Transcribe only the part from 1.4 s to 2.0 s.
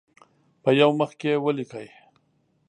ولیکئ.